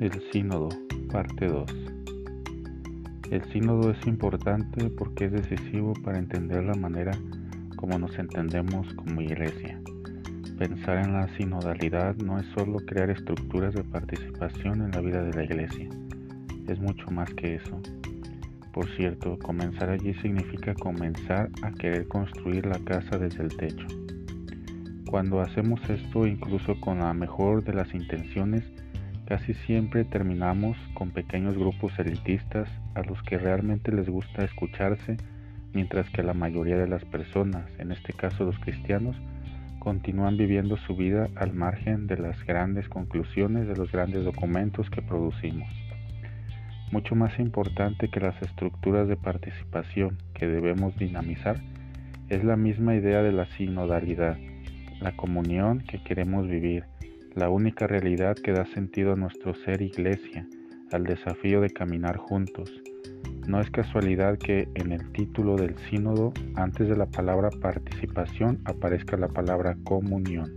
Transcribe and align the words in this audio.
El 0.00 0.12
sínodo, 0.30 0.68
parte 1.10 1.48
2. 1.48 1.64
El 3.32 3.42
sínodo 3.52 3.90
es 3.90 4.06
importante 4.06 4.90
porque 4.90 5.24
es 5.24 5.32
decisivo 5.32 5.92
para 6.04 6.20
entender 6.20 6.62
la 6.62 6.74
manera 6.74 7.10
como 7.74 7.98
nos 7.98 8.16
entendemos 8.16 8.94
como 8.94 9.20
iglesia. 9.22 9.80
Pensar 10.56 10.98
en 10.98 11.14
la 11.14 11.26
sinodalidad 11.36 12.14
no 12.18 12.38
es 12.38 12.46
solo 12.56 12.78
crear 12.86 13.10
estructuras 13.10 13.74
de 13.74 13.82
participación 13.82 14.82
en 14.82 14.92
la 14.92 15.00
vida 15.00 15.20
de 15.20 15.34
la 15.34 15.42
iglesia, 15.42 15.88
es 16.68 16.78
mucho 16.78 17.10
más 17.10 17.34
que 17.34 17.56
eso. 17.56 17.82
Por 18.72 18.88
cierto, 18.94 19.36
comenzar 19.40 19.90
allí 19.90 20.14
significa 20.22 20.74
comenzar 20.74 21.50
a 21.62 21.72
querer 21.72 22.06
construir 22.06 22.66
la 22.66 22.78
casa 22.84 23.18
desde 23.18 23.42
el 23.42 23.56
techo. 23.56 23.86
Cuando 25.10 25.40
hacemos 25.40 25.80
esto, 25.90 26.24
incluso 26.24 26.80
con 26.80 27.00
la 27.00 27.12
mejor 27.14 27.64
de 27.64 27.72
las 27.74 27.92
intenciones, 27.92 28.62
Casi 29.28 29.52
siempre 29.52 30.06
terminamos 30.06 30.78
con 30.94 31.10
pequeños 31.10 31.54
grupos 31.58 31.92
elitistas 31.98 32.66
a 32.94 33.02
los 33.02 33.22
que 33.24 33.36
realmente 33.36 33.92
les 33.92 34.08
gusta 34.08 34.42
escucharse, 34.42 35.18
mientras 35.74 36.08
que 36.08 36.22
la 36.22 36.32
mayoría 36.32 36.78
de 36.78 36.88
las 36.88 37.04
personas, 37.04 37.66
en 37.78 37.92
este 37.92 38.14
caso 38.14 38.44
los 38.44 38.58
cristianos, 38.58 39.16
continúan 39.80 40.38
viviendo 40.38 40.78
su 40.78 40.96
vida 40.96 41.28
al 41.36 41.52
margen 41.52 42.06
de 42.06 42.16
las 42.16 42.42
grandes 42.46 42.88
conclusiones 42.88 43.68
de 43.68 43.76
los 43.76 43.92
grandes 43.92 44.24
documentos 44.24 44.88
que 44.88 45.02
producimos. 45.02 45.68
Mucho 46.90 47.14
más 47.14 47.38
importante 47.38 48.08
que 48.08 48.20
las 48.20 48.40
estructuras 48.40 49.08
de 49.08 49.16
participación 49.16 50.16
que 50.32 50.46
debemos 50.46 50.96
dinamizar 50.96 51.60
es 52.30 52.44
la 52.44 52.56
misma 52.56 52.94
idea 52.94 53.22
de 53.22 53.32
la 53.32 53.44
sinodalidad, 53.44 54.38
la 55.02 55.14
comunión 55.16 55.80
que 55.80 56.02
queremos 56.02 56.48
vivir, 56.48 56.86
la 57.38 57.50
única 57.50 57.86
realidad 57.86 58.34
que 58.34 58.50
da 58.50 58.66
sentido 58.66 59.12
a 59.12 59.16
nuestro 59.16 59.54
ser 59.54 59.80
iglesia, 59.80 60.44
al 60.90 61.04
desafío 61.04 61.60
de 61.60 61.70
caminar 61.70 62.16
juntos. 62.16 62.68
No 63.46 63.60
es 63.60 63.70
casualidad 63.70 64.38
que 64.38 64.68
en 64.74 64.90
el 64.90 65.12
título 65.12 65.54
del 65.54 65.76
sínodo, 65.88 66.32
antes 66.56 66.88
de 66.88 66.96
la 66.96 67.06
palabra 67.06 67.50
participación, 67.62 68.58
aparezca 68.64 69.16
la 69.16 69.28
palabra 69.28 69.76
comunión. 69.84 70.52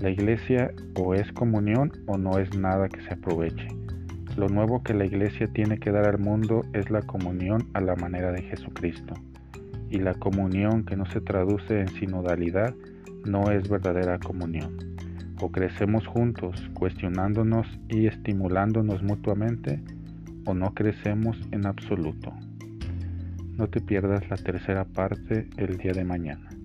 La 0.00 0.08
iglesia 0.08 0.72
o 0.98 1.14
es 1.14 1.30
comunión 1.32 1.92
o 2.06 2.16
no 2.16 2.38
es 2.38 2.56
nada 2.56 2.88
que 2.88 3.02
se 3.02 3.12
aproveche. 3.12 3.68
Lo 4.38 4.48
nuevo 4.48 4.82
que 4.82 4.94
la 4.94 5.04
iglesia 5.04 5.46
tiene 5.46 5.78
que 5.78 5.92
dar 5.92 6.08
al 6.08 6.18
mundo 6.18 6.62
es 6.72 6.90
la 6.90 7.02
comunión 7.02 7.68
a 7.74 7.82
la 7.82 7.96
manera 7.96 8.32
de 8.32 8.40
Jesucristo. 8.40 9.12
Y 9.90 9.98
la 9.98 10.14
comunión 10.14 10.86
que 10.86 10.96
no 10.96 11.04
se 11.04 11.20
traduce 11.20 11.80
en 11.80 11.88
sinodalidad 11.88 12.74
no 13.26 13.50
es 13.50 13.68
verdadera 13.68 14.18
comunión 14.18 14.95
o 15.40 15.50
crecemos 15.50 16.06
juntos 16.06 16.70
cuestionándonos 16.74 17.66
y 17.88 18.06
estimulándonos 18.06 19.02
mutuamente 19.02 19.82
o 20.46 20.54
no 20.54 20.74
crecemos 20.74 21.36
en 21.50 21.66
absoluto. 21.66 22.32
No 23.56 23.68
te 23.68 23.80
pierdas 23.80 24.28
la 24.28 24.36
tercera 24.36 24.84
parte 24.84 25.48
el 25.56 25.78
día 25.78 25.92
de 25.92 26.04
mañana. 26.04 26.55